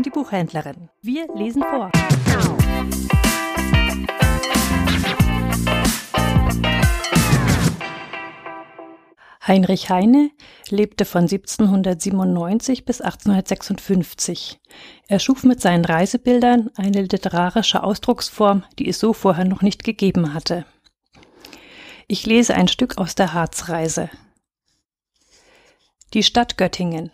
Buchhändlerin. 0.00 0.88
Wir 1.02 1.26
lesen 1.34 1.62
vor. 1.62 1.90
Heinrich 9.46 9.90
Heine 9.90 10.30
lebte 10.70 11.04
von 11.04 11.22
1797 11.22 12.86
bis 12.86 13.02
1856. 13.02 14.60
Er 15.08 15.18
schuf 15.18 15.44
mit 15.44 15.60
seinen 15.60 15.84
Reisebildern 15.84 16.70
eine 16.76 17.02
literarische 17.02 17.82
Ausdrucksform, 17.82 18.64
die 18.78 18.88
es 18.88 18.98
so 18.98 19.12
vorher 19.12 19.44
noch 19.44 19.60
nicht 19.60 19.84
gegeben 19.84 20.32
hatte. 20.32 20.64
Ich 22.08 22.24
lese 22.24 22.54
ein 22.54 22.68
Stück 22.68 22.96
aus 22.96 23.14
der 23.14 23.34
Harzreise. 23.34 24.08
Die 26.14 26.22
Stadt 26.22 26.56
Göttingen. 26.56 27.10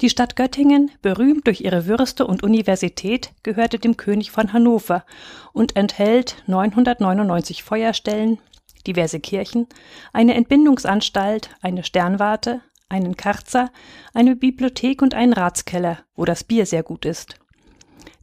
Die 0.00 0.10
Stadt 0.10 0.36
Göttingen, 0.36 0.90
berühmt 1.02 1.46
durch 1.46 1.60
ihre 1.60 1.86
Würste 1.86 2.26
und 2.26 2.42
Universität, 2.42 3.32
gehörte 3.42 3.78
dem 3.78 3.96
König 3.96 4.30
von 4.30 4.52
Hannover 4.52 5.04
und 5.52 5.76
enthält 5.76 6.42
999 6.46 7.62
Feuerstellen, 7.62 8.38
diverse 8.86 9.20
Kirchen, 9.20 9.66
eine 10.12 10.34
Entbindungsanstalt, 10.34 11.50
eine 11.60 11.84
Sternwarte, 11.84 12.60
einen 12.88 13.16
Karzer, 13.16 13.70
eine 14.14 14.36
Bibliothek 14.36 15.02
und 15.02 15.14
einen 15.14 15.32
Ratskeller, 15.32 15.98
wo 16.16 16.24
das 16.24 16.44
Bier 16.44 16.66
sehr 16.66 16.82
gut 16.82 17.04
ist. 17.04 17.36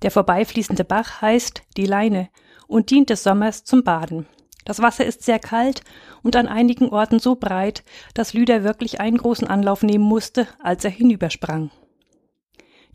Der 0.02 0.12
vorbeifließende 0.12 0.84
Bach 0.84 1.22
heißt 1.22 1.64
die 1.77 1.86
Leine 1.86 2.30
und 2.68 2.91
dient 2.91 3.10
des 3.10 3.24
Sommers 3.24 3.64
zum 3.64 3.84
Baden. 3.84 4.27
Das 4.68 4.82
Wasser 4.82 5.05
ist 5.05 5.23
sehr 5.23 5.40
kalt 5.40 5.82
und 6.23 6.35
an 6.35 6.49
einigen 6.49 6.90
Orten 6.90 7.20
so 7.20 7.35
breit, 7.35 7.85
dass 8.13 8.34
Lüder 8.34 8.65
wirklich 8.65 8.99
einen 8.99 9.18
großen 9.18 9.48
Anlauf 9.48 9.82
nehmen 9.82 10.04
musste, 10.04 10.46
als 10.62 10.84
er 10.84 10.91
hinübersprang. 10.91 11.71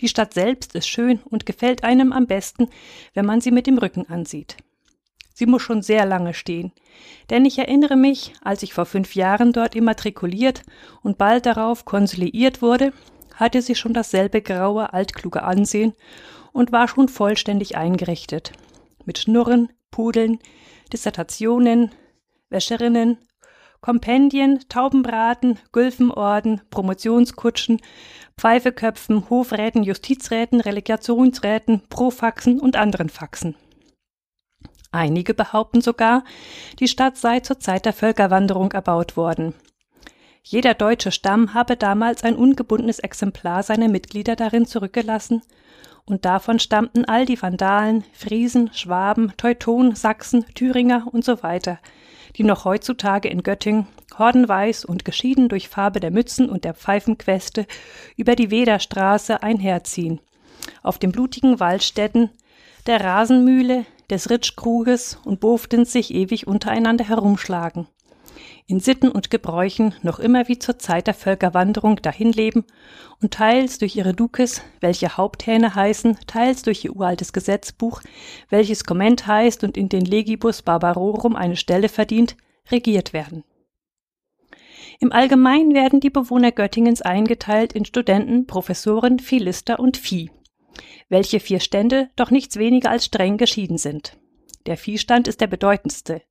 Die 0.03 0.09
Stadt 0.09 0.35
selbst 0.35 0.75
ist 0.75 0.87
schön 0.87 1.21
und 1.25 1.47
gefällt 1.47 1.83
einem 1.83 2.13
am 2.13 2.27
besten, 2.27 2.69
wenn 3.15 3.25
man 3.25 3.41
sie 3.41 3.51
mit 3.51 3.67
dem 3.67 3.79
Rücken 3.79 4.07
ansieht. 4.11 4.59
Sie 5.33 5.47
muss 5.47 5.63
schon 5.63 5.81
sehr 5.81 6.05
lange 6.05 6.35
stehen, 6.35 6.73
denn 7.31 7.47
ich 7.47 7.59
erinnere 7.59 7.97
mich, 7.97 8.35
als 8.43 8.63
ich 8.63 8.75
vor 8.75 8.85
fünf 8.85 9.15
Jahren 9.15 9.55
dort 9.55 9.75
immatrikuliert 9.75 10.65
und 11.01 11.17
bald 11.17 11.47
darauf 11.47 11.87
konsiliiert 11.87 12.61
wurde, 12.61 12.93
hatte 13.35 13.63
sie 13.63 13.77
schon 13.77 13.95
dasselbe 13.95 14.43
graue, 14.43 14.93
altkluge 14.93 15.43
Ansehen 15.43 15.95
und 16.53 16.71
war 16.71 16.87
schon 16.87 17.09
vollständig 17.09 17.79
eingerichtet. 17.79 18.53
Mit 19.07 19.17
Schnurren, 19.17 19.73
Pudeln, 19.91 20.39
Dissertationen, 20.93 21.91
Wäscherinnen, 22.51 23.19
Kompendien, 23.81 24.61
Taubenbraten, 24.69 25.59
Gülfenorden, 25.73 26.61
Promotionskutschen, 26.71 27.81
Pfeifeköpfen, 28.39 29.29
Hofräten, 29.29 29.83
Justizräten, 29.83 30.61
Relegationsräten, 30.61 31.83
Profaxen 31.89 32.61
und 32.61 32.77
anderen 32.77 33.09
Faxen. 33.09 33.57
Einige 34.93 35.35
behaupten 35.35 35.81
sogar, 35.81 36.23
die 36.79 36.87
Stadt 36.87 37.17
sei 37.17 37.41
zur 37.41 37.59
Zeit 37.59 37.87
der 37.87 37.93
Völkerwanderung 37.93 38.71
erbaut 38.73 39.17
worden. 39.17 39.55
Jeder 40.45 40.75
deutsche 40.75 41.11
Stamm 41.11 41.55
habe 41.55 41.77
damals 41.77 42.25
ein 42.25 42.37
ungebundenes 42.37 42.99
Exemplar 42.99 43.63
seiner 43.63 43.89
Mitglieder 43.89 44.37
darin 44.37 44.67
zurückgelassen 44.67 45.43
und 46.05 46.25
davon 46.25 46.59
stammten 46.59 47.05
all 47.05 47.27
die 47.27 47.41
Vandalen, 47.41 48.05
Friesen, 48.13 48.71
Schwaben, 48.73 49.33
Teutonen, 49.37 49.95
Sachsen, 49.95 50.45
Thüringer 50.55 51.07
und 51.11 51.25
so 51.25 51.43
weiter, 51.43 51.79
die 52.37 52.45
noch 52.45 52.65
heutzutage 52.65 53.29
in 53.29 53.43
Göttingen, 53.43 53.87
hordenweiß 54.19 54.85
und 54.85 55.05
geschieden 55.05 55.49
durch 55.49 55.69
Farbe 55.69 56.01
der 56.01 56.11
Mützen 56.11 56.49
und 56.49 56.65
der 56.65 56.75
Pfeifenqueste 56.75 57.67
über 58.17 58.37
die 58.37 58.51
Wederstraße 58.51 59.43
einherziehen, 59.43 60.21
auf 60.83 60.99
den 60.99 61.13
blutigen 61.13 61.61
Waldstätten, 61.61 62.31
der 62.87 63.03
Rasenmühle, 63.03 63.87
des 64.11 64.29
Ritschkruges 64.29 65.19
und 65.25 65.41
Boftens 65.41 65.93
sich 65.93 66.13
ewig 66.13 66.47
untereinander 66.47 67.09
herumschlagen 67.09 67.87
in 68.67 68.81
Sitten 68.81 69.11
und 69.11 69.31
Gebräuchen 69.31 69.95
noch 70.03 70.19
immer 70.19 70.49
wie 70.49 70.59
zur 70.59 70.79
Zeit 70.79 71.07
der 71.07 71.15
Völkerwanderung 71.15 71.97
dahinleben 71.97 72.65
und 73.21 73.35
teils 73.35 73.79
durch 73.79 73.97
ihre 73.97 74.15
Dukes, 74.15 74.63
welche 74.81 75.17
Haupthähne 75.17 75.75
heißen, 75.75 76.19
teils 76.27 76.63
durch 76.63 76.85
ihr 76.85 76.97
uraltes 76.97 77.33
Gesetzbuch, 77.33 78.03
welches 78.49 78.85
Komment 78.85 79.27
heißt 79.27 79.65
und 79.65 79.77
in 79.77 79.89
den 79.89 80.05
Legibus 80.05 80.63
Barbarorum 80.63 81.37
eine 81.37 81.57
Stelle 81.57 81.89
verdient, 81.89 82.37
regiert 82.71 83.13
werden. 83.13 83.45
Im 85.01 85.13
Allgemeinen 85.13 85.75
werden 85.75 85.99
die 85.99 86.11
Bewohner 86.11 86.53
Göttingens 86.53 87.03
eingeteilt 87.03 87.73
in 87.73 87.85
Studenten, 87.85 88.47
Professoren, 88.47 89.19
Philister 89.19 89.81
und 89.81 89.97
Vieh, 89.97 90.31
welche 91.09 91.41
vier 91.41 91.59
Stände 91.59 92.11
doch 92.15 92.31
nichts 92.31 92.57
weniger 92.57 92.91
als 92.91 93.07
streng 93.07 93.37
geschieden 93.37 93.79
sind. 93.79 94.17
Der 94.67 94.77
Viehstand 94.77 95.27
ist 95.27 95.41
der 95.41 95.49
bedeutendste, 95.49 96.23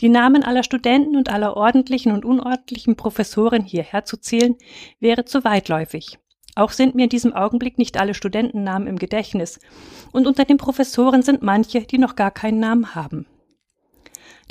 die 0.00 0.08
Namen 0.08 0.42
aller 0.42 0.62
Studenten 0.62 1.16
und 1.16 1.30
aller 1.30 1.56
ordentlichen 1.56 2.12
und 2.12 2.24
unordentlichen 2.24 2.96
Professoren 2.96 3.62
hierher 3.62 4.04
zu 4.04 4.16
zählen, 4.16 4.56
wäre 5.00 5.24
zu 5.24 5.44
weitläufig. 5.44 6.18
Auch 6.54 6.70
sind 6.70 6.94
mir 6.94 7.04
in 7.04 7.10
diesem 7.10 7.34
Augenblick 7.34 7.76
nicht 7.78 7.98
alle 7.98 8.14
Studentennamen 8.14 8.88
im 8.88 8.98
Gedächtnis, 8.98 9.60
und 10.12 10.26
unter 10.26 10.44
den 10.44 10.56
Professoren 10.56 11.22
sind 11.22 11.42
manche, 11.42 11.82
die 11.82 11.98
noch 11.98 12.16
gar 12.16 12.30
keinen 12.30 12.60
Namen 12.60 12.94
haben. 12.94 13.26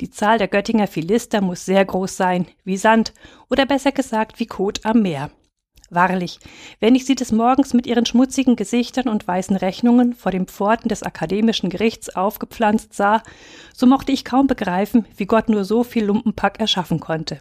Die 0.00 0.10
Zahl 0.10 0.38
der 0.38 0.48
Göttinger 0.48 0.86
Philister 0.86 1.40
muss 1.40 1.64
sehr 1.64 1.84
groß 1.84 2.16
sein, 2.16 2.46
wie 2.64 2.76
Sand, 2.76 3.12
oder 3.50 3.66
besser 3.66 3.92
gesagt 3.92 4.38
wie 4.38 4.46
Kot 4.46 4.84
am 4.84 5.02
Meer. 5.02 5.30
Wahrlich, 5.88 6.40
wenn 6.80 6.96
ich 6.96 7.06
sie 7.06 7.14
des 7.14 7.30
Morgens 7.30 7.72
mit 7.72 7.86
ihren 7.86 8.06
schmutzigen 8.06 8.56
Gesichtern 8.56 9.08
und 9.08 9.26
weißen 9.26 9.56
Rechnungen 9.56 10.14
vor 10.14 10.32
den 10.32 10.46
Pforten 10.46 10.88
des 10.88 11.04
akademischen 11.04 11.70
Gerichts 11.70 12.14
aufgepflanzt 12.14 12.94
sah, 12.94 13.22
so 13.72 13.86
mochte 13.86 14.10
ich 14.10 14.24
kaum 14.24 14.48
begreifen, 14.48 15.06
wie 15.16 15.26
Gott 15.26 15.48
nur 15.48 15.64
so 15.64 15.84
viel 15.84 16.04
Lumpenpack 16.04 16.58
erschaffen 16.58 16.98
konnte. 16.98 17.38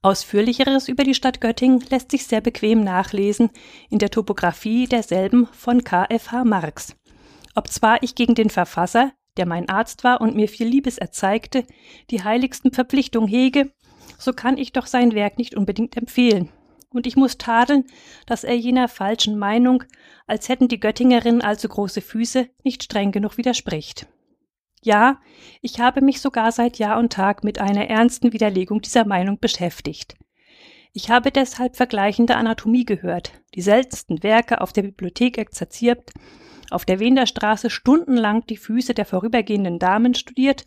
Ausführlicheres 0.00 0.88
über 0.88 1.04
die 1.04 1.14
Stadt 1.14 1.40
Göttingen 1.40 1.84
lässt 1.90 2.10
sich 2.10 2.26
sehr 2.26 2.40
bequem 2.40 2.82
nachlesen 2.82 3.50
in 3.88 3.98
der 3.98 4.10
Topographie 4.10 4.86
derselben 4.88 5.46
von 5.52 5.84
KFH 5.84 6.44
Marx. 6.44 6.96
Obzwar 7.54 8.02
ich 8.02 8.14
gegen 8.14 8.34
den 8.34 8.50
Verfasser, 8.50 9.12
der 9.36 9.46
mein 9.46 9.68
Arzt 9.68 10.02
war 10.02 10.20
und 10.20 10.34
mir 10.34 10.48
viel 10.48 10.66
Liebes 10.66 10.98
erzeigte, 10.98 11.64
die 12.10 12.24
heiligsten 12.24 12.72
Verpflichtungen 12.72 13.28
hege, 13.28 13.70
so 14.22 14.32
kann 14.32 14.56
ich 14.56 14.72
doch 14.72 14.86
sein 14.86 15.14
Werk 15.14 15.38
nicht 15.38 15.54
unbedingt 15.56 15.96
empfehlen. 15.96 16.48
Und 16.90 17.06
ich 17.06 17.16
muss 17.16 17.38
tadeln, 17.38 17.84
dass 18.26 18.44
er 18.44 18.54
jener 18.54 18.88
falschen 18.88 19.38
Meinung, 19.38 19.84
als 20.26 20.48
hätten 20.48 20.68
die 20.68 20.80
Göttingerinnen 20.80 21.42
allzu 21.42 21.68
große 21.68 22.00
Füße, 22.00 22.48
nicht 22.64 22.82
streng 22.82 23.12
genug 23.12 23.38
widerspricht. 23.38 24.06
Ja, 24.82 25.20
ich 25.60 25.80
habe 25.80 26.00
mich 26.02 26.20
sogar 26.20 26.52
seit 26.52 26.78
Jahr 26.78 26.98
und 26.98 27.12
Tag 27.12 27.44
mit 27.44 27.60
einer 27.60 27.88
ernsten 27.88 28.32
Widerlegung 28.32 28.82
dieser 28.82 29.06
Meinung 29.06 29.38
beschäftigt. 29.38 30.16
Ich 30.92 31.08
habe 31.08 31.30
deshalb 31.30 31.76
vergleichende 31.76 32.36
Anatomie 32.36 32.84
gehört, 32.84 33.32
die 33.54 33.62
seltensten 33.62 34.22
Werke 34.22 34.60
auf 34.60 34.72
der 34.72 34.82
Bibliothek 34.82 35.38
exerziert, 35.38 36.10
auf 36.70 36.84
der 36.84 36.98
Wenderstraße 37.00 37.70
stundenlang 37.70 38.44
die 38.46 38.56
Füße 38.56 38.92
der 38.92 39.06
vorübergehenden 39.06 39.78
Damen 39.78 40.14
studiert 40.14 40.64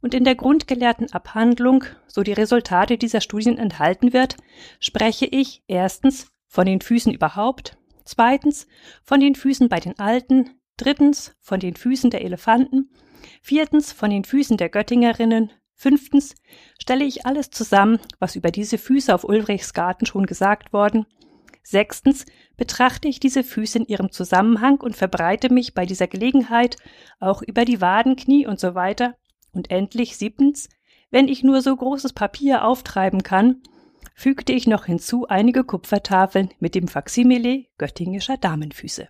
und 0.00 0.14
in 0.14 0.24
der 0.24 0.34
grundgelehrten 0.34 1.12
Abhandlung, 1.12 1.84
so 2.06 2.22
die 2.22 2.32
Resultate 2.32 2.98
dieser 2.98 3.20
Studien 3.20 3.58
enthalten 3.58 4.12
wird, 4.12 4.36
spreche 4.80 5.26
ich 5.26 5.62
erstens 5.66 6.28
von 6.46 6.66
den 6.66 6.80
Füßen 6.80 7.12
überhaupt, 7.12 7.76
zweitens 8.04 8.66
von 9.04 9.20
den 9.20 9.34
Füßen 9.34 9.68
bei 9.68 9.80
den 9.80 9.98
Alten, 9.98 10.50
drittens 10.76 11.34
von 11.40 11.60
den 11.60 11.76
Füßen 11.76 12.10
der 12.10 12.24
Elefanten, 12.24 12.90
viertens 13.42 13.92
von 13.92 14.10
den 14.10 14.24
Füßen 14.24 14.56
der 14.56 14.68
Göttingerinnen, 14.68 15.50
fünftens 15.74 16.34
stelle 16.78 17.04
ich 17.04 17.26
alles 17.26 17.50
zusammen, 17.50 17.98
was 18.18 18.36
über 18.36 18.50
diese 18.50 18.78
Füße 18.78 19.14
auf 19.14 19.24
Ulrichs 19.24 19.74
Garten 19.74 20.06
schon 20.06 20.26
gesagt 20.26 20.72
worden, 20.72 21.06
sechstens 21.62 22.24
betrachte 22.56 23.08
ich 23.08 23.20
diese 23.20 23.42
Füße 23.42 23.78
in 23.78 23.86
ihrem 23.86 24.12
Zusammenhang 24.12 24.80
und 24.80 24.96
verbreite 24.96 25.52
mich 25.52 25.74
bei 25.74 25.84
dieser 25.84 26.06
Gelegenheit 26.06 26.76
auch 27.18 27.42
über 27.42 27.64
die 27.64 27.80
Waden, 27.80 28.16
Knie 28.16 28.46
und 28.46 28.60
so 28.60 28.74
weiter 28.74 29.16
und 29.56 29.70
endlich 29.70 30.16
siebtens, 30.16 30.68
wenn 31.10 31.28
ich 31.28 31.42
nur 31.42 31.62
so 31.62 31.74
großes 31.74 32.12
Papier 32.12 32.64
auftreiben 32.64 33.22
kann, 33.22 33.62
fügte 34.14 34.52
ich 34.52 34.66
noch 34.66 34.86
hinzu 34.86 35.26
einige 35.28 35.64
Kupfertafeln 35.64 36.50
mit 36.58 36.74
dem 36.74 36.88
Faksimile 36.88 37.64
göttingischer 37.78 38.36
Damenfüße. 38.36 39.08